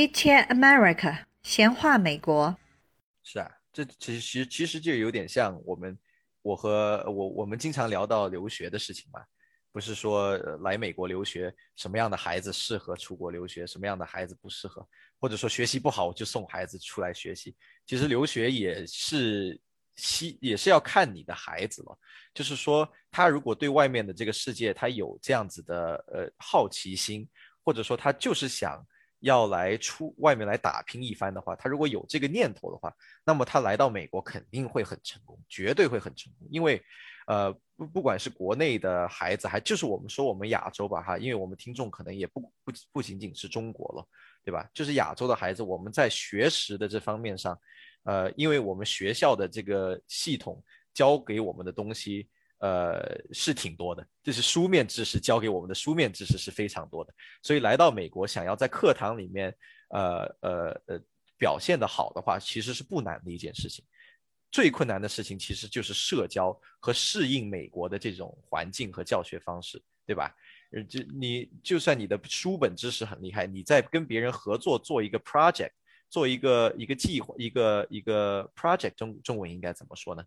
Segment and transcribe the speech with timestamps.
[0.00, 2.56] Chit Chat America，闲话美国。
[3.22, 5.98] 是啊，这其实其实就有点像我们
[6.40, 9.20] 我和我我们经常聊到留学的事情嘛。
[9.72, 14.88] 不是说来美国留学什么样的孩子适合出国留学，什么样的孩子不适合，
[15.18, 17.54] 或者说学习不好就送孩子出来学习。
[17.84, 19.60] 其实留学也是
[19.96, 21.98] 希也是要看你的孩子了，
[22.32, 27.28] 就是说他如果对外面的这个世界他有这样子的呃好奇心，
[27.62, 28.82] 或者说他就是想
[29.20, 36.82] 要来出外面来打拼一番的话，他如果有这个念头的话，那么他来到美国肯定会很成功，绝对会很成功，因为。
[37.26, 44.04] 呃，不，不管是国内的孩子，还就是我们说我们亚洲吧，哈，因为我们听众可能也不不不仅仅是中国了，
[44.42, 44.68] 对吧？
[44.74, 47.56] 就是亚洲的孩子，我们在学识的这方面上，
[48.02, 50.60] 呃，因为我们学校的这个系统
[50.92, 52.28] 教给我们的东西，
[52.60, 53.02] 呃，
[53.32, 59.54] 是挺多的，就是书面知识教给我们的书面知识是非常多的，所以来到美国，想要在课堂里面，
[59.88, 61.00] 呃呃呃，
[61.38, 63.84] 表现的好的话，其实是不难的一件事情。
[64.50, 70.34] 最困难的事情其实就是社交和适应美国的这种环境和教学方式，对吧？
[70.88, 75.70] 就你就算你的书本知识很厉害，你在跟别人合作做一个 project，
[76.08, 80.22] 做一个一个计划，一个一个 project，中中文应该怎么说呢？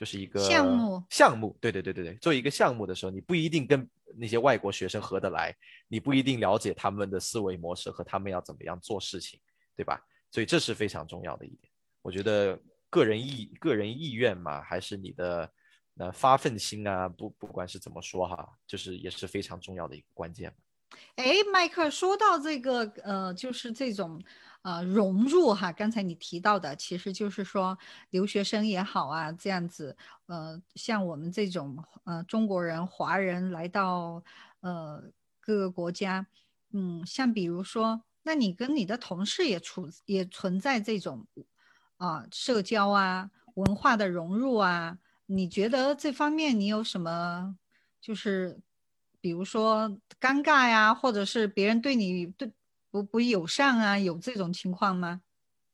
[0.00, 1.04] 就是一个项目。
[1.08, 5.54] 项目，对对对对对，做一个项目的时候，你不一定跟那些外国学生合得来，
[5.86, 9.38] 你不一定了解他们的思维模式和他们要怎么样做事情，
[9.76, 10.02] 对吧？
[10.32, 11.70] 所以这是非常重要的一点，
[12.02, 12.58] 我觉得。
[12.92, 15.48] 个人意个人意愿嘛，还是你的
[15.94, 17.08] 那发奋心啊？
[17.08, 20.52] 不不管是怎么说哈，就是也是非常重要的一个关键。
[21.14, 24.20] 哎，麦克说到这个呃，就是这种
[24.62, 27.78] 呃融入哈，刚才你提到的，其实就是说
[28.10, 34.22] 留学生也好啊，这样子呃，像我们这种呃中国人、华人来到
[34.60, 35.02] 呃
[35.40, 36.26] 各个国家，
[36.72, 41.26] 嗯，像比如说，那你跟你的同事也处也存在这种。
[41.96, 47.58] 啊，社交啊，文化的融入啊，你觉得这方面你有什么？
[48.00, 48.58] 就是，
[49.20, 52.50] 比如说尴尬呀，或者是别人对你对
[52.90, 55.22] 不不友善啊，有这种情况吗？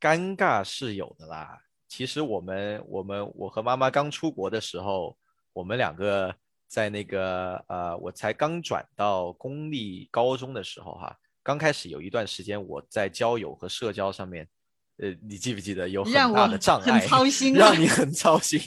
[0.01, 1.63] 尴尬是有的啦。
[1.89, 5.17] 其实我们我们我和妈妈刚出国的时候，
[5.53, 6.35] 我们两个
[6.67, 14.47] 在那个呃，我才刚转到公立高中的时候哈，刚开始有一段时间我在交友和社交上面。
[14.99, 17.05] 呃，你记不记得有很大的障碍，
[17.55, 18.59] 让你很操心。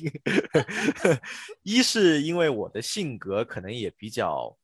[1.63, 4.55] 一是因为我的性格可能也比较，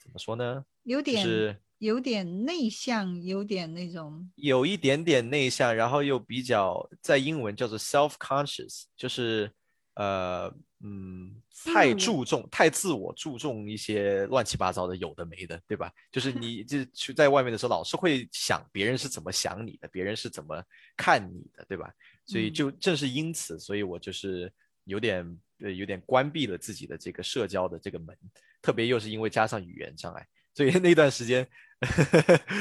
[0.00, 0.64] 怎么说呢？
[0.84, 9.50] 有点有点内向，有点那种，有一点点内向，然后又比较在英文叫做 self conscious，就是
[9.94, 10.52] 呃。
[10.84, 11.34] 嗯，
[11.64, 15.90] 太注重、太自我注重一些乱七八糟的有的没的，对吧？
[16.12, 20.62] 就是你就 去在外面的时候，老是会想别人是怎么想你的，别人是怎么
[20.98, 21.90] 看你的，对吧？
[22.26, 24.52] 所以就正是因此，所以我就是
[24.84, 25.26] 有点
[25.60, 28.14] 呃有点关闭了自己的这个社交的这个门，
[28.60, 31.48] 特别又是因为加上语言障碍，所以那段时间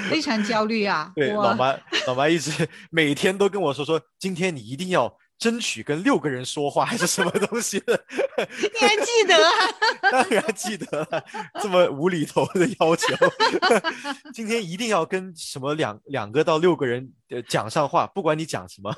[0.10, 1.12] 非常焦虑啊。
[1.16, 1.76] 对，老妈
[2.08, 5.18] 老妈一直每天都跟我说说，今天你一定要。
[5.38, 8.06] 争取跟六个人说话还是什么东西的？
[8.40, 9.36] 你还记得？
[10.10, 11.26] 当然记得了，
[11.62, 13.14] 这么无厘头的要求。
[14.34, 17.12] 今天一定要跟什么两两个到六个人
[17.50, 18.96] 讲上话，不管你讲什么。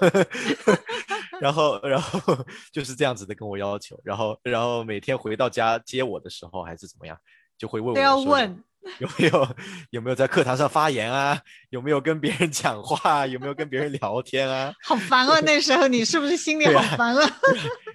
[1.42, 2.38] 然后，然后
[2.72, 4.00] 就是这样子的跟我要求。
[4.04, 7.18] 然后，然后每天回到家接我的时候还是怎么样，
[7.58, 8.64] 就会问我都要问。
[9.00, 9.56] 有没有
[9.92, 11.40] 有没有在课堂上发言啊？
[11.70, 13.28] 有没有跟别人讲话？
[13.28, 14.74] 有没有跟别人聊天啊？
[14.84, 15.40] 好烦啊！
[15.42, 17.40] 那时候你是不是心里好烦啊？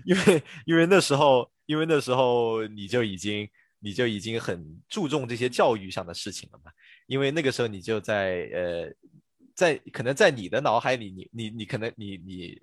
[0.04, 3.48] 因为因为那时候因为那时候你就已经
[3.80, 6.70] 你就已经很注重这些教育上的事情了嘛。
[7.06, 8.92] 因为那个时候你就在呃
[9.54, 12.60] 在可能在你的脑海里，你你你可能你你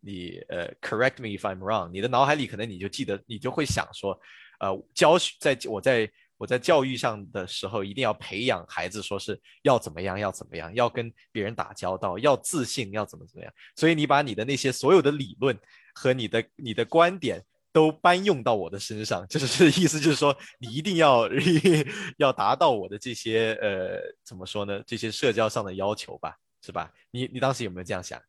[0.00, 4.18] 你呃，correct me if I'm wrong，你的脑海里可能你就记得你就会想说，
[4.60, 6.10] 呃，教学在我在。
[6.38, 13.52] 我在教育上的时候，一定要培养孩子，说是要怎么样，要怎么样，要跟别人打交道，要自信，要怎么怎么样。
[13.74, 15.58] 所以你把你的那些所有的理论
[15.94, 17.42] 和你的你的观点
[17.72, 21.28] 都搬用到我的身上，就是 意思就是说，你一定要
[22.18, 24.82] 要达到我的这些呃，怎么说呢？
[24.86, 26.92] 这些社交上的要求吧，是吧？
[27.10, 28.20] 你你当时有没有这样想？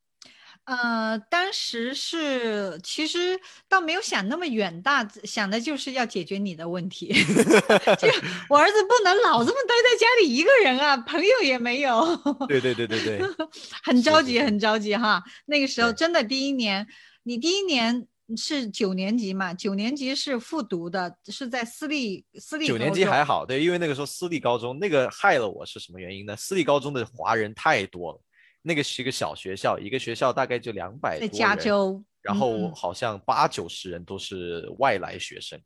[0.68, 7.08] 呃，当时是其实倒没有想那么远大，想的就是要解决你的问题。
[7.98, 8.08] 就
[8.50, 12.06] 我儿子不能老这么待在家里一个人啊，朋友也没有。
[12.50, 13.22] 对对对对对，
[13.82, 15.24] 很着急，很着急哈。
[15.46, 16.86] 那个时候真的第一年，
[17.24, 18.06] 你第一年
[18.36, 19.54] 是九年级嘛？
[19.54, 26.36] 九年级是复读的，是在私立私立九年级还好，对，因为那个时候私立高中那个害了我是什么原因呢？
[26.36, 28.20] 私立高中的华人太多了，
[28.68, 35.58] 那个是一个小学校，一个学校大概就两百在加州，然后好像八九十人都是外来学生。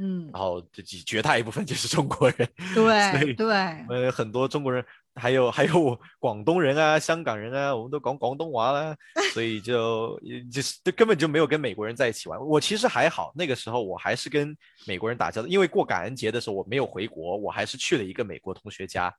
[0.00, 3.48] 嗯，然后这几绝大一部分就是中国人， 对对，
[3.88, 4.84] 呃，很多中国人，
[5.16, 8.96] 还有还有广东人啊、香港人啊，我们都讲广东话啦，
[9.32, 10.16] 所以就
[10.52, 12.38] 就是根本就没有跟美国人在一起玩。
[12.38, 14.56] 我其实还好，那个时候我还是跟
[14.86, 19.12] 美国人打交道，因为过感恩节的时候我没有回国，我还是去了一个美国同学家，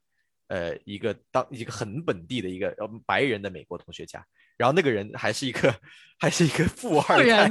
[0.50, 4.24] 呃，一个当一个很本地的一个呃白人的美国同学家。
[4.56, 5.74] 然后那个人还是一个，
[6.20, 7.48] 还是一个富二 代，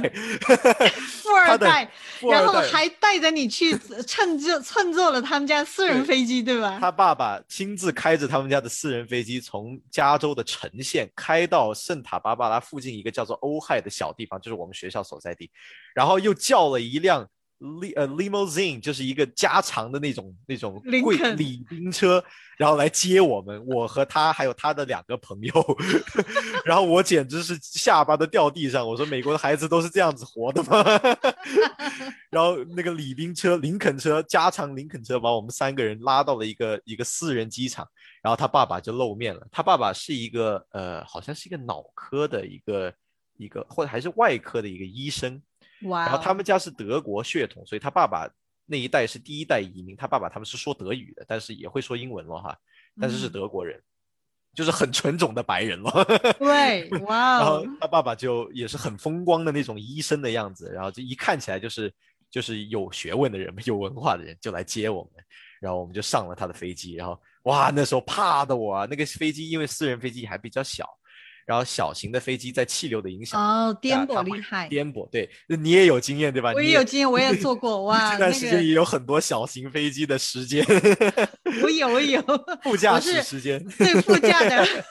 [0.94, 3.76] 富二代，然后还带着你去
[4.06, 6.78] 乘坐乘坐了他们家私人飞机，对吧？
[6.78, 15.50] 他爸爸亲自开着他们家的私人飞机，从加州的城县开到圣塔芭芭拉附近一个叫做欧亥的小地方，就是我们学校所在地，
[15.94, 17.26] 然后又叫了一辆。
[17.60, 22.22] Li 呃 limousine 就是一个加长的那种那种贵礼宾车，
[22.56, 25.52] 然后来接我们，我和他还有他的两个朋友，
[26.64, 28.86] 然后我简直是下巴都掉地上。
[28.86, 30.82] 我说美国的孩子都是这样子活的吗？
[32.30, 37.86] 然后那个礼宾车林肯车加长林肯车把我们三个人拉到了一个一个私人机场，
[38.22, 39.46] 然后他爸爸就露面了。
[39.52, 42.94] 他爸爸是一个呃好像是一个脑科的一个
[43.36, 45.42] 一个或者还是外科的一个医生。
[45.80, 48.28] 然后他们家是德国血统，所以他爸爸
[48.66, 49.96] 那一代是第一代移民。
[49.96, 52.56] 他爸爸他们是说德语的，但是也会说英文了哈。
[53.00, 53.80] 但是是德国人，
[54.54, 55.90] 就是很纯种的白人了。
[56.38, 57.38] 对， 哇。
[57.38, 61.92] 然后他爸爸就也是很风光的那种医生的样子，然后就一看起来就是
[62.30, 65.24] 就是有学问的人， 有文化的人，就来接我们。
[65.60, 70.88] 然后我们就上了他的飞机，然后哇，那时候怕的我，那个飞机因为私人飞机还比较小。
[71.50, 76.52] 然后小型的飞机在气流的影响哦，颠簸厉害，颠簸对，你也有经验对吧？
[76.54, 78.12] 我也有经验，我也做过 哇。
[78.12, 80.64] 这段时间也有很多小型飞机的时间，
[81.60, 82.22] 我有 我有
[82.62, 84.84] 副驾驶时间，对副驾的，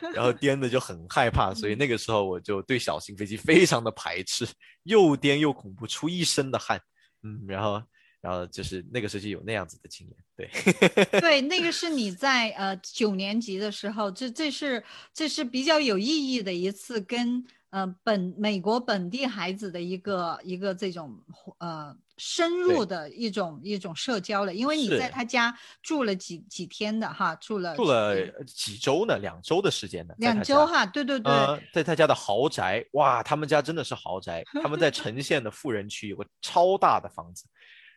[0.14, 4.48] 然后颠的就很害怕，所以那个时候我就对小型飞机非常的排斥，
[4.84, 6.80] 又颠又恐怖，出一身的汗，
[7.22, 7.82] 嗯，然后。
[8.20, 10.50] 然后就是那个时期有那样子的经验，对，
[11.20, 14.82] 对，那个 是你在呃九年级的时候，这这是
[15.14, 21.16] 这是比较有意义的一次跟呃本美国本地孩子的一个一个这种
[21.58, 31.32] 呃深入的一种一种社交了，因为你在他家住了几几天的哈，住了住了几周呢，两周的时间呢，两周哈，对对对，
[31.72, 37.44] 在他家的豪宅，哇，他们家真的是豪宅，他们在 城县的富人区有个超大的房子。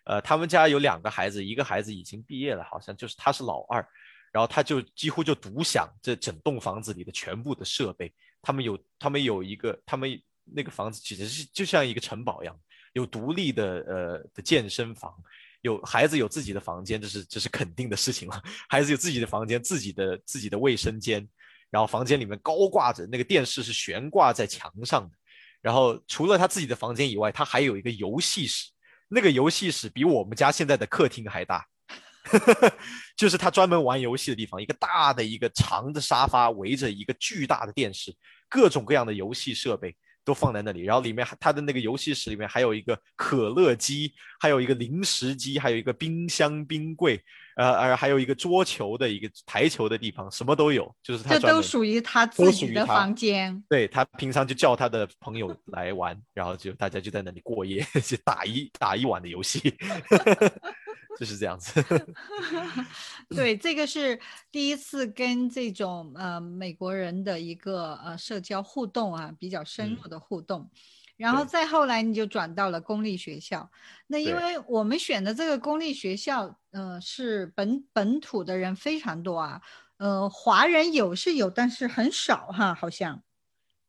[0.03, 3.87] 呃，他们家有两个孩子，一个孩子已经毕业了，好像就是他是老二，
[4.31, 8.11] 然后他就几乎就独享这整栋房子里的全部的设备。
[8.41, 12.59] 他们有，他们有一个，他们那个房子其实是就像一个城堡一样，
[12.93, 15.13] 有独立的呃的健身房，
[15.61, 18.41] 有孩子有自己的房间，这是这是肯定的事情了。
[18.67, 21.29] 孩子有自己的房间，自己的自己的卫生间，
[21.69, 25.15] 然后房间里面高挂着那个电视是悬挂在墙上的，
[25.61, 28.71] 然后除了他自己的房间以外，他还有一个游戏室。
[29.13, 31.65] 那个游戏室比我们家现在的客厅还大，
[33.17, 34.61] 就是他专门玩游戏的地方。
[34.61, 38.15] 一个大的一个长的沙发，围着一个巨大的电视，
[38.47, 40.83] 各种各样的游戏设备都放在那里。
[40.83, 47.21] 然后里面他的那个游戏室里面还有一个可乐机，还有一个零食机，还有一个冰箱冰柜。
[47.57, 53.61] 呃，而还有一个桌球的一个台球的地方，什么都有，就是他这都属于他自己的房间。
[53.69, 59.59] 对他平常就叫他的朋友来玩，然后就大家就在那里过夜， 就打一打一晚的游戏，
[61.17, 61.83] 就是这样子。
[63.29, 64.19] 对，这个是
[64.51, 70.69] 第一次跟这种呃美国人的一个呃社交互动啊，比较深入的互动。
[71.17, 73.69] 然后再后来，你就转到了公立学校。
[74.07, 79.61] 那因为我们选的这个公立学校，呃，是本本土的人非常多啊，
[79.97, 83.21] 呃，华人有是有，但是很少哈，好像。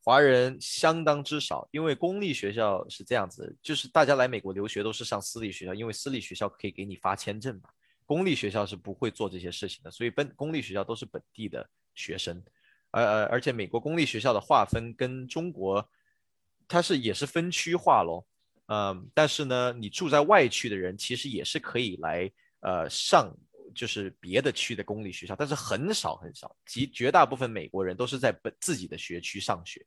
[0.05, 7.71] 华人相当之少，因为公立学校是这样子，就是大家来美国留学都是上私立学校，因为私立学校可以给你发签证嘛，
[8.05, 12.43] 公立学校是不会做这些事情的，所以本公立学校都是本地的学生，
[12.91, 15.89] 而而而且美国公立学校的划分跟中国。
[16.69, 18.25] 它是也是分区划咯。
[18.69, 22.31] 嗯，但是呢，你住在外区的人其实也是可以来
[22.61, 23.31] 呃上，
[23.75, 29.85] 就是别的区的公立学校，但是很少很少，极绝大部分美国人都是在本自己的学区上学，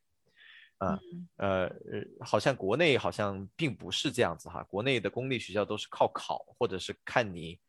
[0.77, 0.99] 啊
[1.37, 1.71] 呃
[2.19, 7.59] 好像国内好像并不是这样子哈，国内的公立学校都是靠考或者是看你。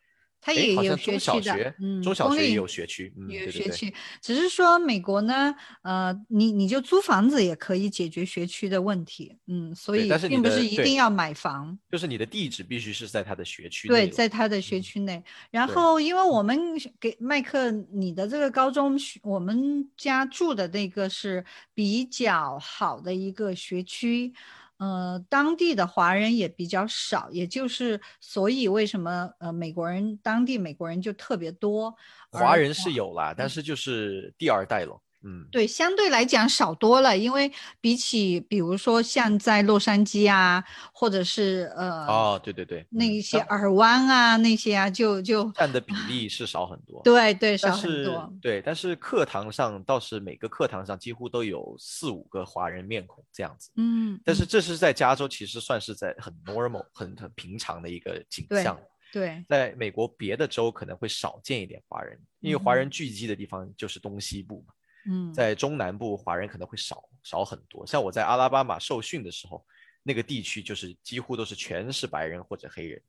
[0.47, 15.25] 它也有学区的，，嗯，中小学也有学区，嗯，也有学区，只是说美国呢，呃，你你就租房子也可以解决学区的问题，嗯，所以并不是一定要买房，就是你的地址必须是在他的学区对，在他的学嗯区内。
[15.51, 16.57] 然后，因为我们
[17.01, 24.33] 给麦克你的这个高中学，我们家住的那个是比较好的一个学区，
[24.79, 31.95] 呃，当地的华人也比较少，也就是所以为什么呃美国人当地美国人就特别多，
[32.31, 48.33] 华人是有啦，但是就是第二代了，嗯，对，相对来讲少多了，因为比起比如说像在洛杉矶啊，或者是呃、哦，对对对，嗯那一些像耳湾啊那些啊，就就占的比例是少很多，对对少很多。
[48.41, 54.47] 对，但是课堂上倒是每个课堂上几乎都有四五个华人面孔这样子，嗯，但是嗯。
[54.49, 58.79] 这是在加州其实算是在很 normal 很很平常的一个景对象。
[59.13, 59.45] 对。
[59.49, 64.75] 在美国别的州可能会少见一点华人，因为华人嗯聚集的地方就是东西部嘛，
[65.09, 67.87] 嗯在中南部华人可能会少少很多。
[67.87, 69.65] 像我在阿拉巴马受训的时候，
[70.03, 73.03] 那个地区就是几乎都是全是白人或者黑人。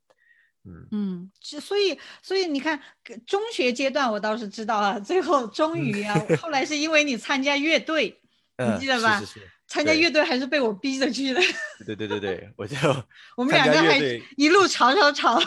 [0.65, 2.81] 嗯，嗯，所以所以你看，
[3.25, 8.19] 中学阶段我倒是知道啊，最后终于啊，后来是因为你参加乐队，
[8.57, 11.41] 你记得吧是是是，参加乐队还是被我逼着去的，
[11.85, 12.75] 对对对对，我就
[13.37, 13.97] 我们两个还
[14.35, 15.39] 一路吵吵吵。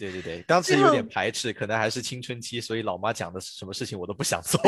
[0.00, 4.58] 对对对，当时有点排斥，可能还是青春期，所以老妈讲的是什么事情我都不想做。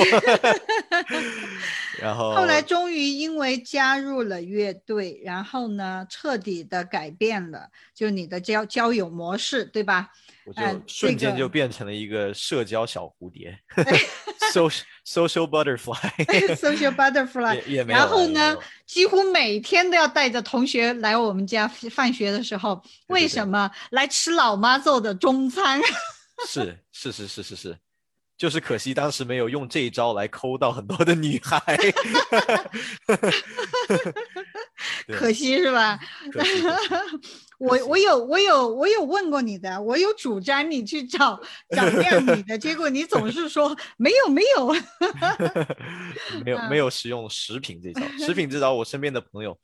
[1.98, 10.10] 然后后来终于因为加入了乐队，然后呢，彻底的改变了，就你的交交友模式，对吧？
[10.44, 13.56] 我哎就瞬间就变成了一个社交小蝴蝶，
[14.52, 18.56] social social butterfly，social butterfly， 也也没有然后呢
[18.86, 23.70] 几乎每天都要带着同学来我们家放学的时候，对对为什么？
[23.90, 25.80] 来吃老妈做的中餐？
[26.48, 27.76] 是是是是是是，
[28.36, 31.60] 就是可惜当时没有用这一招来抠到很多的女孩，
[33.06, 33.16] 对
[35.12, 35.98] 可惜是吧？
[37.58, 41.40] 我我有我有我有问过你的，我有主张你去找
[41.76, 44.74] 找靓女的，结果你总是说没 有没有。
[46.44, 49.56] 没有嗯没有使用食品这招，食品这招我身边的朋友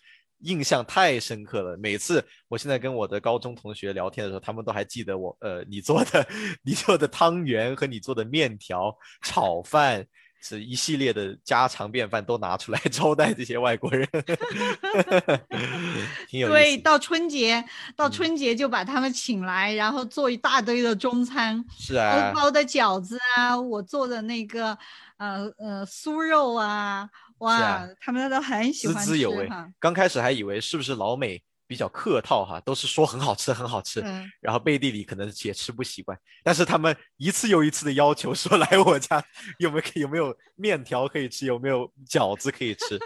[0.42, 1.76] 印象太深刻了。
[1.76, 6.25] 每次我现在跟我的高中同学聊天的时候，他们都还记得我呃你做的
[6.62, 10.06] 你做的汤圆和你做的面条、炒饭。
[10.40, 14.09] 是一系列的家常便饭都拿出来 招待这些外国人，
[16.28, 16.83] 挺有对，意思对。
[16.83, 17.64] 到春节
[17.97, 24.76] 到嗯春节就把他们请来，然后做一大堆的中餐，是啊，包的饺子啊，我做的那个
[25.16, 29.54] 呃呃酥肉啊，哇，啊他们都很喜滋欢滋有味吃。。
[29.80, 39.22] 刚开始还以为是不是老美比较客套哈，都是说很好吃很好吃，嗯，然后背地里可能也吃不习惯，但是他们一次又一次的要求说来我家
[39.58, 42.98] 有没有有没有面条可以吃，有没有饺子可以吃，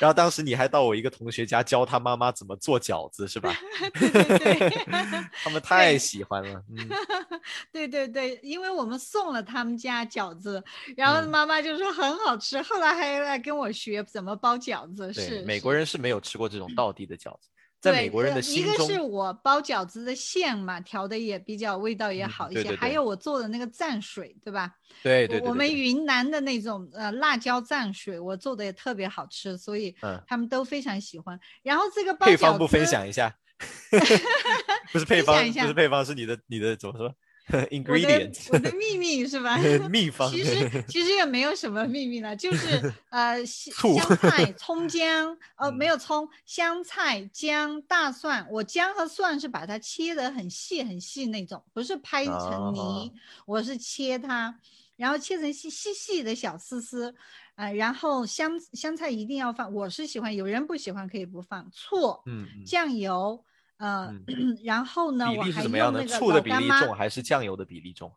[0.00, 3.54] 然后当时你还到我一个同学家教他妈妈怎么做饺子是吧？
[3.98, 4.84] 对对对。
[5.44, 6.88] 他们太喜欢了，嗯，
[7.72, 10.62] 对对对，因为我们送了他们家饺子，
[10.96, 15.12] 然后嗯妈妈就说很好吃，后来还来跟我学怎么包饺子。
[15.12, 17.48] 是美国人是没有吃过这种道地的饺子，
[17.80, 24.72] 在对美国人的呃一个，是我包饺子的馅嘛，调的也比较味道也嗯好一些，对对对还有我做的那个蘸水，对吧？
[25.02, 31.38] 对对对我们云南的那种呃辣椒蘸水，我做的也特别好吃，所以嗯他们都非常喜欢。
[31.62, 33.32] 然后这个包饺配方不分享一下，
[34.92, 37.14] 不是配方，不是配方，是你的你的怎么说
[37.70, 39.56] ingredient 我的秘密是吧？
[39.88, 48.46] 秘方，其实其实也没有什么秘密了，就 是呃香香菜、葱姜，呃没嗯有葱，香菜、姜、大蒜。
[48.50, 53.12] 我姜和蒜是把它切得很细很细那种，不是拍成泥，哦
[53.46, 54.54] 我是切它，
[54.96, 57.14] 然后切成细细细的小丝丝。
[57.56, 61.68] 呃，然后香香菜一定要放，我是喜欢，有人不喜欢可以不放。
[61.72, 62.64] 醋、嗯嗯。
[62.64, 63.44] 酱油，
[63.78, 64.14] 呃，
[64.62, 66.00] 然后呢，比例我还是怎么样的？
[66.00, 66.52] 用那个醋的比。
[66.52, 68.12] 例重还是酱油的比例重？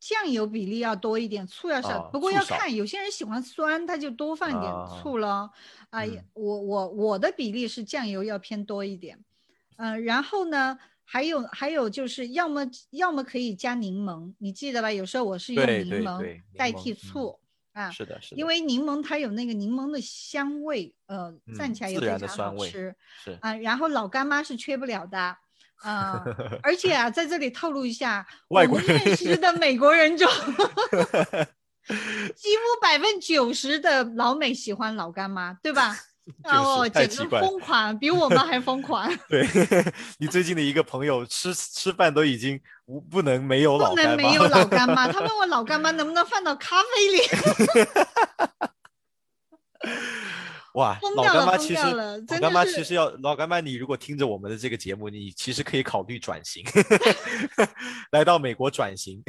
[0.00, 2.04] 酱油比例要多一点，醋要少。
[2.04, 5.50] 哦不过要看，有些人喜欢酸，他就多放一点啊醋咯。
[5.90, 6.02] 啊、
[6.34, 9.24] 我我我的比例是酱油要偏多一点。
[9.76, 14.90] 嗯、然后呢，还有还有就是，要么要么可以加柠檬，你记得吧？
[14.92, 17.40] 有时候我是用柠檬代替醋、
[17.78, 22.94] 啊，是的，是的，因为柠檬它有那个柠檬的香味，呃，蘸嗯起来也非常好吃。
[23.24, 25.36] 是啊，然后老干妈是缺不了的。
[25.78, 26.24] 啊、
[26.60, 30.26] 而且啊，在这里透露一下，外我们国人认识的美国人中，
[32.34, 35.96] 几乎百分之九十的老美喜欢老干妈，对吧？
[36.44, 39.10] 就是太奇怪，疯狂，比我们还疯狂。
[39.28, 39.46] 对
[40.18, 47.22] 你最近的一个朋友吃吃饭都已经无不能没有老不能没有老干妈，他问我老干妈能不能放到咖啡里。
[50.74, 56.62] 哇，老干妈其实老干妈其实要老干妈，你如果听着我们的这个节目，你其实可以考虑转型，
[58.12, 59.22] 来到美国转型，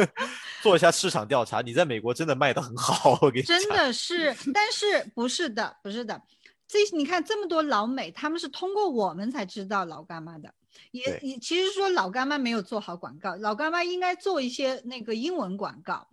[0.62, 1.60] 做一下市场调查。
[1.62, 6.20] 你在美国真的卖的很好，我给你真的是，但是不是的，不是的，
[6.68, 10.52] 这你看这么多老美，他们是通过我们才知道老干妈的。
[10.90, 16.06] 也也其实说老干妈没有做好广告，老干妈应该做一些那个英文广告。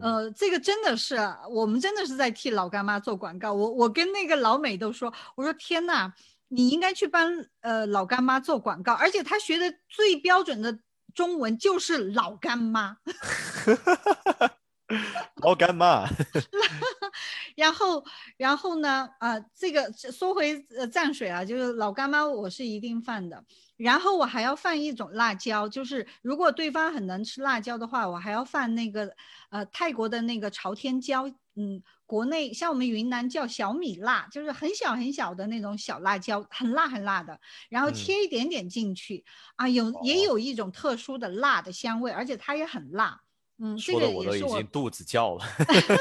[0.00, 1.16] 呃，这个真的是
[1.50, 3.52] 我们真的是在替老干妈做广告。
[3.52, 6.12] 我我跟那个老美都说，我说天哪，
[6.48, 10.78] 你应该去帮呃老干妈做广告，而且他学的最标准的
[11.14, 12.98] 中文就是老干妈。
[15.42, 16.08] 老干妈。
[17.56, 18.04] 然后
[18.36, 19.08] 然后呢？
[19.18, 23.44] 啊，这个说回呃蘸水啊，就是老干妈我是一定放的。
[23.76, 29.14] 然后我还要放一种辣椒，就是如果对方很能吃辣椒的话，我还要放那个
[29.50, 39.24] 呃泰国的那个朝天椒，嗯，国内像我们云南叫小米辣，就是很小很小的那种小辣椒，很辣很辣的，然后切一点点进去
[39.56, 43.20] 啊，有也有一种特殊的辣的香味，而且它也很辣，
[43.58, 45.44] 嗯，这个我都已经肚子叫了。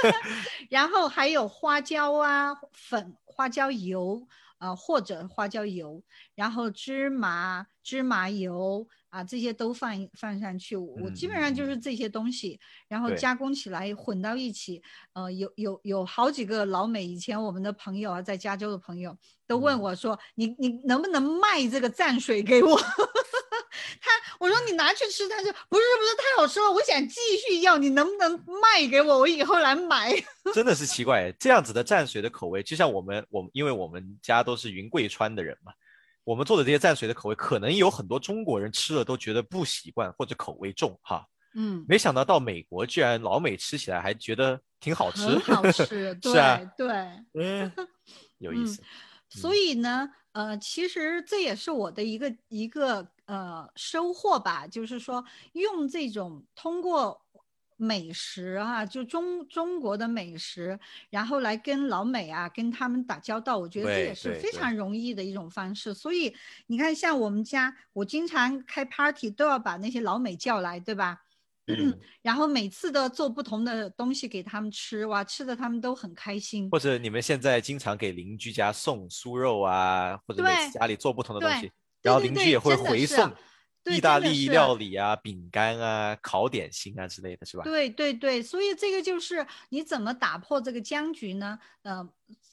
[0.70, 4.28] 然后还有花椒啊粉，花椒油。
[4.60, 6.02] 啊，或者花椒油，
[6.34, 10.76] 然后芝麻、芝麻油啊，这些都放放上去。
[10.76, 14.82] 我基本上就是这些东西，然后加工起来混到一起。
[15.14, 22.76] 呃，有有有好几个老美，以前我们的朋友啊，在加州的朋友都问我说：“你你能不能卖这个蘸水给我？”
[24.40, 27.16] 他我说你拿去吃，他说不是不是太好吃了，我想继
[27.46, 29.20] 续要，你能不能卖给我？
[29.20, 30.14] 我以后来买。
[30.54, 35.74] 真的是奇怪，这样子的蘸水的口味，就像我们我因为我们家都是云贵川的人嘛，
[36.24, 41.26] 我们做的这些蘸水的口味，可能有很多中国人吃了都觉得不习惯或者口味重哈。
[41.56, 45.86] 嗯，没想到到美国居然老美吃起来还觉得挺好吃，很好吃，
[46.22, 46.88] 是啊，对，
[47.34, 47.72] 嗯，
[48.38, 48.82] 有意思。
[49.30, 53.08] 所以呢，呃，其实这也是我的一个一个。
[53.28, 57.22] 呃，收获吧，就是说用这种通过
[57.76, 65.94] 美食啊，就中中国的美食，然后来跟老美啊，跟他们打交道，我觉得这也是非常容易的一种方式。
[65.94, 66.36] 所以
[66.66, 71.20] 你看，像我们家，我经常开 party 都要把那些老美叫来，对吧？
[72.22, 76.70] 然后每次都做不同的东西给他们吃，哇，吃的他们都很开心。
[76.72, 81.70] 或者你们现在经常给邻居家送酥肉啊，或者每次家里做不同的东西。
[82.02, 83.34] 然后邻居也会回送
[83.86, 87.64] 意大利料理啊、饼干啊、烤点心啊之类的是吧？
[87.64, 91.58] 对对对，所以这个就是你怎么打破这个僵局呢？
[91.84, 92.08] 呃，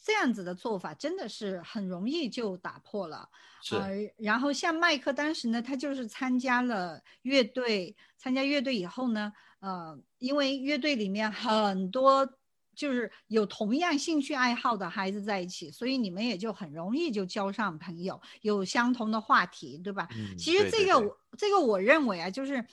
[0.05, 3.29] 这样子的做法真的是很容易就打破了。
[3.63, 3.77] 是。
[4.19, 12.39] 然后像麦克当时呢，他就是参加了乐队，参加乐队以后呢，呃，因为乐队里面很多。
[12.75, 20.09] 就是有同样兴趣爱好的孩子在一起，所以你们也就很容易就交上朋友，有相同的话题，对吧？
[20.39, 22.65] 其实这个我这个我认为啊，就是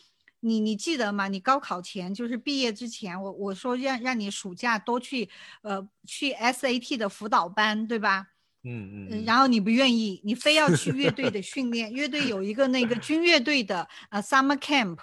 [0.42, 1.28] 你你记得吗？
[1.28, 5.30] 你高考前就是毕业之前，我我说让让你暑假多去
[5.62, 8.28] 呃去 SAT 的辅导班，对吧？
[8.64, 9.24] 嗯嗯。
[9.24, 14.98] 然后你不愿意，你非要去乐队的训练，乐队有一个那个军乐队的呃 summer camp，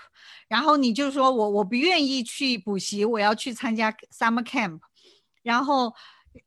[0.48, 4.80] 然后你就说我我不愿意去补习，我要去参加 summer camp。
[5.48, 5.94] 然后，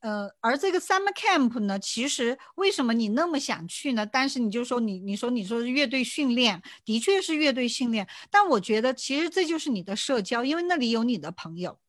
[0.02, 4.06] 呃，而这个 summer camp 呢，其实为什么你那么想去呢？
[4.06, 11.80] 但是你就说你，你说你说乐队训练，的确是乐队训练，但我觉得其实这就是你的社交，因为那里有你的朋友。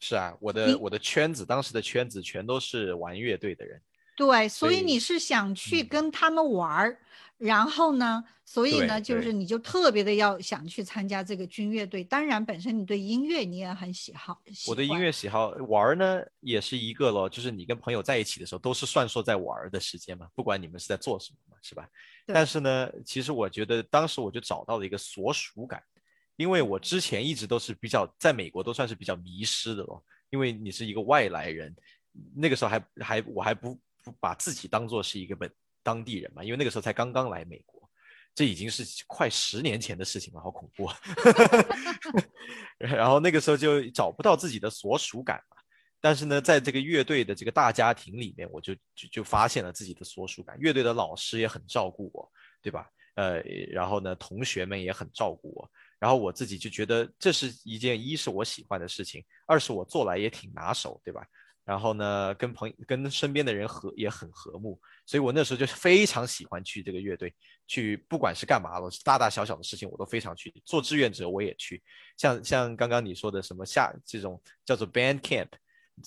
[0.00, 3.78] 是啊，我的我的圈子，当时的圈子全都是玩乐队的人。
[4.16, 6.98] 对，所以你是想去跟他们玩儿。
[7.42, 8.22] 然后呢？
[8.44, 12.04] 所以呢，就是你就特别的要想去参加这个军乐队。
[12.04, 14.40] 当然，本身你对音乐你也很喜好。
[14.68, 21.88] 我的音乐喜好玩呢，也是一个咯，就是你跟朋友在一起的时候，都是算说在玩的时间嘛，不管你们是在做什么嘛，是吧？
[22.26, 25.82] 但是呢，其实我觉得当时我就找到了一个所属感，
[26.36, 31.74] 因为我之前一直都是比较在美国都算是比较迷失的咯，因为你是一个外来人，
[32.36, 33.74] 那个时候还还我还不
[34.04, 35.50] 不把自己当做是一个本。
[35.82, 37.88] 当地人嘛，因为那个时候才刚刚来美国，
[38.34, 40.88] 这已经是快十年前的事情了，好恐怖。
[42.78, 45.56] 然后那个时候就找不到自己的所属感嘛。
[46.00, 50.58] 但是呢，在这个乐队的这个大家庭里面，我就就就发现了自己的所属感。
[50.58, 52.28] 乐队的老师也很照顾我，
[52.60, 52.88] 对吧？
[53.14, 53.40] 呃，
[53.70, 55.70] 然后呢，同学们也很照顾我。
[56.00, 61.24] 然后我自己就觉得这是一件一是我喜欢的事情，二是我做来也挺拿手，对吧？
[61.64, 67.32] 然后呢，跟朋跟身边的人和也很和睦，所以我那时候就非常喜欢去这个乐队，
[67.68, 71.80] 去不管是干嘛了，大大小小的事情我都非常去做志愿者，我也去。
[72.16, 75.46] 像像刚刚你说的什么下这种叫做 band camp，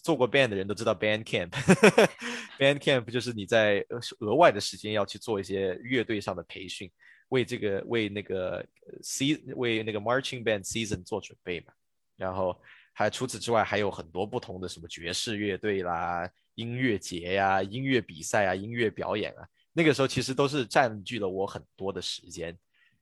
[0.03, 3.85] 做过 band 的人都知道 band camp，band camp 就是你在
[4.19, 6.91] 额外的时间要去做一些乐队上的培训，
[7.29, 8.61] 为这个为那个
[9.01, 11.71] se 为那个 marching band season 做准备嘛，
[12.17, 12.61] 然后。
[12.97, 19.45] 还除此之外，还有很多不同的什么爵士乐队啦、音乐节呀、音乐比赛啊、音乐表演啊。
[19.73, 22.57] 那个时候其实都是占据了我很多的时间。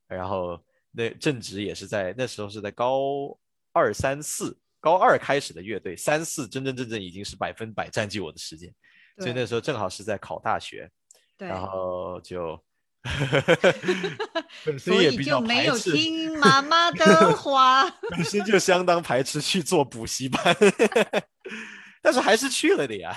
[0.08, 0.60] 然后
[0.91, 3.38] 那正值也是在那时候是在高
[3.71, 8.73] 二、三四，高二开始的乐队，三四真真正正已经是百分百占据我的时间。
[9.19, 10.89] 所以那时候正好是在考大学，
[11.38, 12.60] 然后就。
[14.79, 20.55] 所以就没有听妈妈的话， 本身就相当排斥去做补习班，
[22.01, 23.15] 但是还是去了的呀。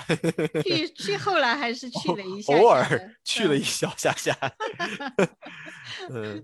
[0.63, 4.35] 去去后来还是去了一下，偶尔去了一小下下。
[6.09, 6.43] 嗯，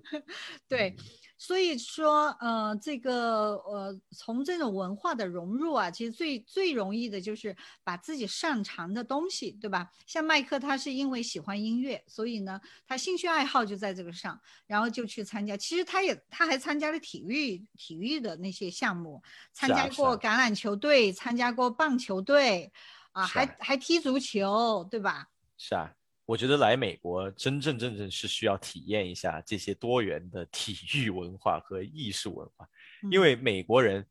[0.70, 0.96] 对。
[1.44, 7.54] 所以说，呃，这个，呃，从这种文化的融入啊，其实最最容易的就是
[7.84, 9.92] 把自己擅长的东西，对吧？
[10.08, 15.58] 像麦克，他是因为喜欢音乐，所以呢，他兴趣爱好就在这个上，然后就去参加。
[15.58, 22.72] 其实他也他还参加了体育体育的那些项目，参加过橄榄球队，参加过棒球队，
[23.12, 25.28] 啊，还还踢足球，对吧？
[25.58, 25.92] 是啊。
[26.26, 32.66] 我觉得来美国真正正正是需要体验一下这些多元的体育文化和艺术文化，
[33.12, 34.06] 因为美国人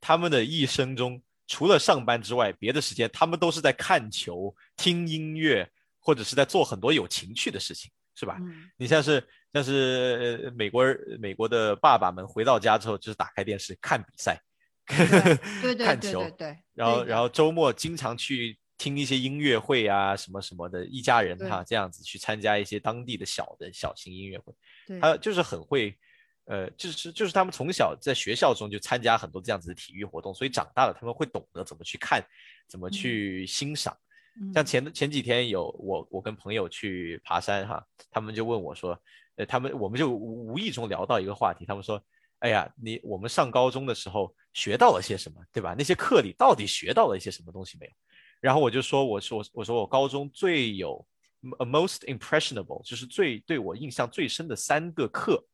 [0.00, 5.68] 他们的一生中除了上班之外，别的时间他们都是在看球、听音乐，
[5.98, 8.38] 或者是在做很多有情趣的事情，是吧？
[8.76, 10.84] 你像是像是美国
[11.18, 14.40] 美国的爸爸们回到家之后就是打开电视看比赛，
[15.60, 18.56] 对 对看球，对，然后然后周末经常去。
[18.78, 24.54] 听一些音乐会啊，什么什么的，一家人哈这样子去参加一些当地的小的小型音乐会，
[25.00, 25.94] 他就是很会，
[26.44, 32.24] 呃，就是就是他们从小在学校中就参加很多这样子的体育活动，所以长大了他们会懂得怎么去看，
[32.68, 33.94] 怎么去欣赏。
[34.54, 38.96] 像前前几天有我我跟朋友去爬山哈，他们就问我说，
[39.34, 42.00] 呃，他们我们就无意中聊到一个话题，他们说，
[42.38, 45.74] 哎呀，你我们上高中的时候学到了些什么，对吧？
[45.76, 47.92] 那些课里到底学到了一些什么东西没有？
[48.40, 51.04] 然后我就说，我说我说我高中最有
[51.40, 55.44] most impressionable，就是最对我印象最深的三个课，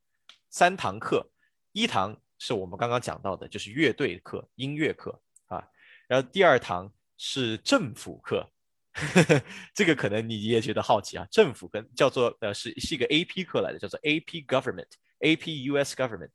[0.51, 1.31] 三堂课，
[1.73, 5.67] 一堂是我们刚刚讲到的，就是乐队课、音乐课啊。
[6.07, 8.51] 然后第二堂是政府课，
[9.75, 11.27] 这个可能你也觉得好奇啊。
[11.31, 16.31] 政府跟叫做呃是是一个 AP 课来的，叫做 AP Government，AP US Government，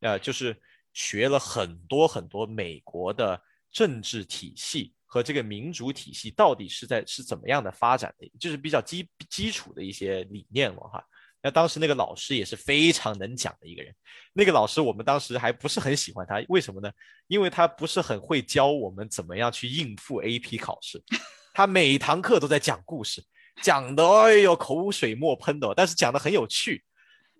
[0.00, 0.56] 呃就是
[0.92, 4.94] 学了很多很多美国的政治体系。
[5.12, 11.04] 和这个民主体系到底是在是怎么样的发展的，就是比较基基础的一些理念了哈。
[11.42, 13.94] 那当时那个老师也是非常能讲的一个人。
[14.32, 16.90] 那个老师我们当时还不是很喜欢他，为什么呢？
[17.26, 20.98] 因为他不是很会教我们怎么样去应付 AP 考试。
[21.52, 23.22] 他每堂课都在讲故事，
[23.60, 26.82] 讲的哎呦口水沫喷的，但是讲的很有趣。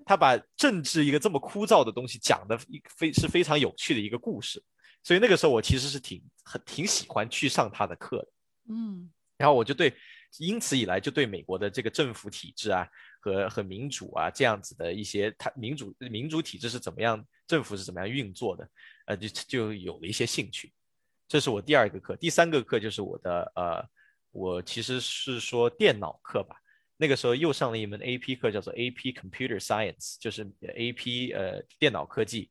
[0.05, 2.59] 他把政治一个这么枯燥的东西讲的
[2.99, 4.63] 非是非常有趣的一个故事。
[5.03, 8.29] 所以那个时候我其实是挺很挺喜欢去上他的课的，
[8.71, 9.93] 嗯，然后我就对，
[10.39, 12.87] 因此以来就对美国的这个政府体制啊
[13.21, 18.71] 和和民主啊这样子的一些，他民主民主体制是怎么样，政府是怎么样运作的，
[19.07, 20.73] 呃，就就有了一些兴趣。
[21.27, 23.85] 这是我第二个课，第三个课就是我的呃，
[24.31, 26.57] 我其实是说电脑课吧。
[26.97, 32.51] 那个时候又上了一门 AP 课，叫做 AP Computer Science，就是 AP 呃电脑科技。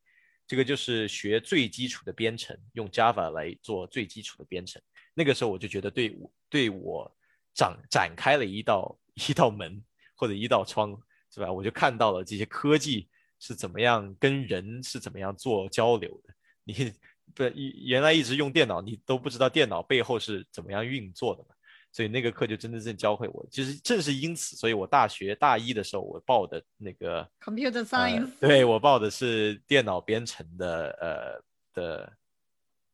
[0.52, 4.82] 这个就是学最基础的编程，用 Java 来做最基础的编程。
[5.14, 7.10] 那个时候我就觉得对我对我
[7.54, 9.82] 展展开了一道一道门
[10.14, 10.92] 或者一道窗，
[11.34, 11.50] 是吧？
[11.50, 13.08] 我就看到了这些科技
[13.40, 16.34] 是怎么样跟人是怎么样做交流的。
[16.66, 16.92] 你
[17.34, 21.56] 不原来一直用电脑，你都不知道电脑背后是怎么样运作的嘛？
[21.92, 32.14] 所以那个课就真真正教会我，就是正是因此，所以我大学大一的时候，我报的那个 computer science，对我报的是电脑编程的呃的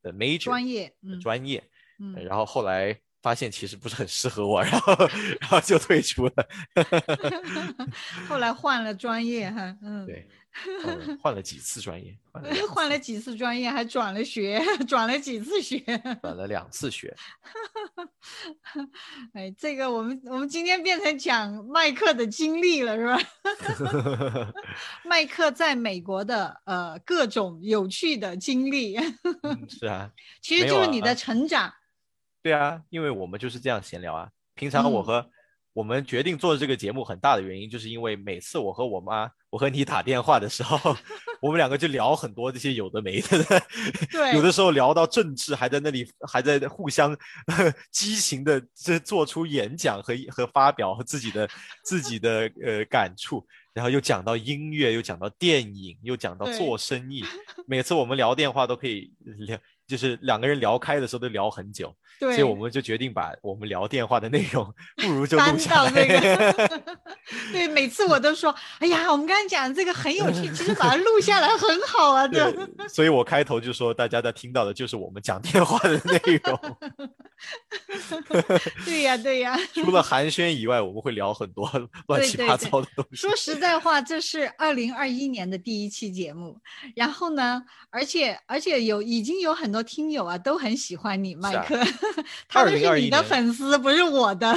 [0.01, 1.63] 的 major 专业专业，
[1.99, 4.95] 嗯，然后后来发现其实不是很适合我，然后
[5.41, 6.47] 然后就退出了，
[8.29, 10.25] 后来换了专业哈，嗯，对。
[11.21, 12.17] 换了几次专业，
[12.71, 15.77] 换了 几次专业，还转了学，转了几次学，
[16.19, 17.15] 转了两次学。
[19.35, 23.19] 哎，这个我们我们今天变成讲麦克的经历了，是吧？
[25.05, 28.97] 麦克在美国的呃各种有趣的经历。
[29.69, 30.09] 是啊，
[30.41, 31.71] 其实就是你的成长。
[32.47, 34.29] 对啊，因为我们就是这样闲聊啊。
[34.55, 35.29] 平常我和
[35.73, 40.95] 我们决定做这个节目很大的原因，就是因为每次我和我妈，我和你打电话的时候，
[41.41, 43.43] 我们两个就聊很多这些有的没的。
[44.09, 47.13] 对，有的时候聊到政治，还在那里还在互相
[47.91, 51.49] 激情的这做出演讲和和发表和自己的
[51.83, 53.45] 自己的呃感触。
[53.73, 57.23] 然后又讲到音乐，又讲到电影，又讲到做生意。
[57.67, 59.55] 每次我们聊电话都可以聊，
[59.87, 61.95] 就是两个人聊开的时候都聊很久。
[62.19, 64.65] 对，所以我们就决定把我们聊电话的内容，
[64.97, 65.91] 不如就录下来。
[67.51, 72.27] 对，每次我都说，哎呀，我们刚才讲的这个很有趣，其实把它 录下来很好啊。
[72.27, 72.53] 对，
[72.87, 76.59] 所以我开头就说，大家在听到的就是我们讲电话的内容。
[78.85, 79.57] 对呀，对呀。
[79.73, 81.69] 除了寒暄以外，我们会聊很多
[82.07, 83.17] 乱七八糟的东西。
[83.17, 86.57] 说实在话，这是二零二一年的第一期节目。
[86.95, 91.79] 然后呢，而且而且有已经有很多听友啊，都很喜欢你，麦克。
[92.47, 94.55] 他们是你的粉丝，不是我的。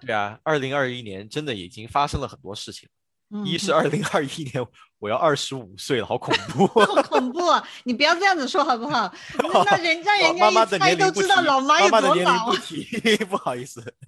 [0.00, 2.88] 对啊，二零二一年真的已经发生了很多事情。
[3.46, 4.62] 一是二零二一年
[4.98, 6.66] 我要二十五岁了，好恐怖！
[6.84, 7.40] 好恐怖！
[7.84, 9.10] 你不要这样子说好不好？
[9.64, 12.50] 那 人家人家一猜都知道老妈有多老。
[12.50, 12.84] 不提，
[13.24, 13.82] 不好意思。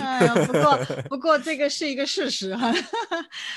[0.00, 0.76] 哎呀，不过
[1.10, 2.74] 不过这个是一个事实哈。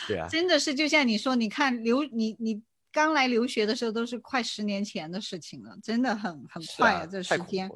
[0.08, 2.62] 对啊，真的是就像你说，你看留你你
[2.92, 7.68] 刚来留学的时候都是快十年前的事情了，真的很很快啊，这时间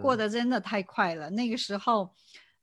[0.00, 1.28] 过得真的太快了。
[1.28, 2.14] 那个时候。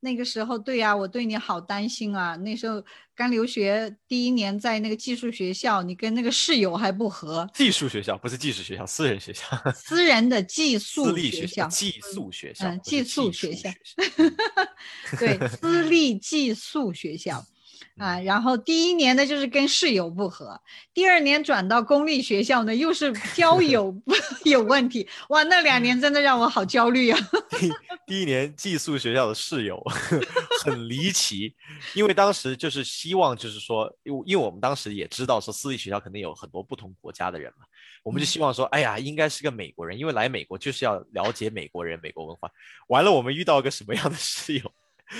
[0.01, 2.35] 那个时候，对呀，我对你好担心啊。
[2.37, 2.83] 那时候
[3.13, 7.49] 刚留学第一年，在那个寄宿学校，你跟那个室友还不和。
[7.53, 9.43] 寄宿学校不是寄宿学校，私人学校。
[9.75, 11.67] 私人的寄宿学校。
[11.67, 12.65] 寄宿学校。
[12.67, 13.69] 嗯，寄宿学校。
[15.19, 17.45] 对，私立寄宿学校。
[17.97, 20.59] 啊，然后第一年呢就是跟室友不和，
[20.93, 23.93] 第二年转到公立学校呢又是交友
[24.45, 27.19] 有问题，哇，那两年真的让我好焦虑啊。
[27.59, 27.71] 第
[28.07, 29.83] 第一年寄宿学校的室友
[30.63, 31.53] 很离奇，
[31.93, 37.65] 因为当时就是希望就是说，因为因为我们当时也知道说私立学校肯定有很多不同国家的人嘛，
[38.03, 42.49] 我们就希望说，哎呀，应该是个美国人，因为来美国就是要了解美国人、美国文化。
[42.87, 44.71] 完了，我们遇到一个什么样的室友？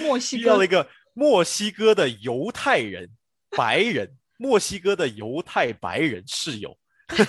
[0.02, 0.44] 墨西哥。
[0.44, 0.88] 遇到了一个。
[1.14, 3.10] 墨西哥的犹太人，
[3.58, 6.78] 白人，墨西哥的犹太白人室友，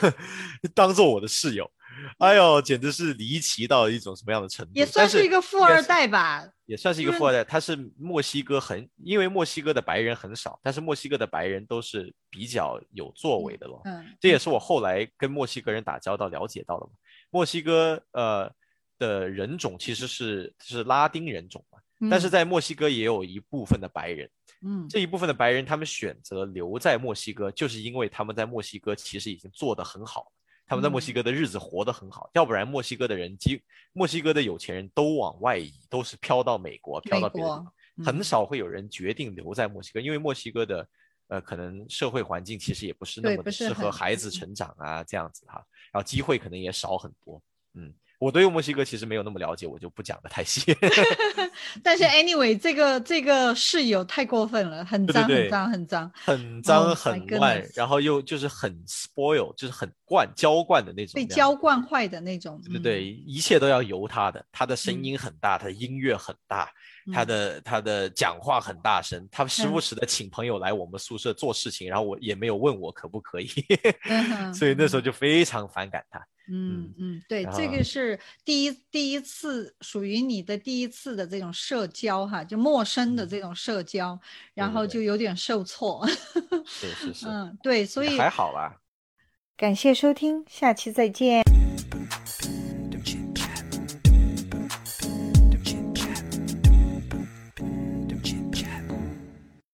[0.74, 1.70] 当做我的室友，
[2.18, 4.72] 哎呦，简直是离奇到一种什么样的程度？
[4.74, 7.42] 也算是一个富二代吧，也算是一个富二代。
[7.42, 13.80] 他是墨西哥很，因为墨西哥的白人很少，但是墨西哥的白人都是比较有作为的咯。
[13.84, 16.92] 嗯，这也是我后来跟墨西哥人打交道了解到的嘛。
[17.30, 18.50] 墨西哥呃
[18.98, 21.69] 的人种其实是是拉丁人种嘛。
[22.08, 24.30] 但是在墨西哥也有一部分的白人，
[24.62, 30.32] 嗯，这一部分的白人他们选择留在墨西哥，就是因为他们在墨西哥其实已经做得很好，
[30.66, 33.60] 他们在墨西哥的日子活得很好，要不然墨西哥的人，基
[33.92, 37.72] 墨西哥的有钱人都往外移，都是飘到美国，飘到别的地方，
[38.04, 40.88] 很少会有人决定留在墨西哥，因为墨西哥的
[41.28, 47.42] 呃可能社会环境其实也不是那么的适合孩子成长啊，这样子哈，然后机会可能也少很多，
[47.74, 47.92] 嗯。
[48.20, 50.76] 我对墨西哥其实没有那么了解，我就不讲的太细。
[51.82, 62.60] 但是 anyway，这个这个室友太过分了，很脏很脏很脏，很脏很乱，然后又就是很 spoil，就是很惯娇惯的那种，被娇惯坏的那种。
[62.70, 66.70] 对对，一切都要由他的，他的声音很大，他的音乐很大，
[67.12, 73.48] 他的他的讲话很大声，他时不时的请朋友来我们宿舍做事情，然后我也没有问我可不可以，
[74.54, 76.18] 所以那时候就非常反感他。
[76.52, 84.18] 嗯嗯，对，这个是第一第一次属于你的第一次的这种社交哈，就陌生的这种社交，
[84.52, 86.04] 然后就有点受挫。
[86.66, 88.76] 是 是是，嗯，对，所以还好啦。
[89.56, 91.44] 感谢收听，下期再见。